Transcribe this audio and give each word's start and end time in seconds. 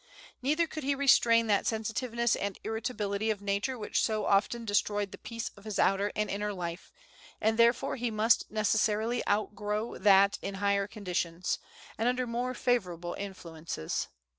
Neither 0.41 0.65
could 0.65 0.83
he 0.83 0.95
restrain 0.95 1.45
that 1.45 1.67
sensitiveness 1.67 2.35
and 2.35 2.57
irritability 2.63 3.29
of 3.29 3.39
nature 3.39 3.77
which 3.77 4.01
so 4.01 4.25
often 4.25 4.65
destroyed 4.65 5.11
the 5.11 5.19
peace 5.19 5.51
of 5.55 5.63
his 5.63 5.77
outer 5.77 6.11
and 6.15 6.27
inner 6.27 6.51
life, 6.53 6.91
and 7.39 7.55
therefore 7.55 7.97
he 7.97 8.09
must 8.09 8.49
necessarily 8.49 9.21
outgrow 9.27 9.99
that 9.99 10.39
in 10.41 10.55
higher 10.55 10.87
conditions, 10.87 11.59
and 11.99 12.09
under 12.09 12.25
more 12.25 12.55
favorable 12.55 13.13
influences. 13.13 14.07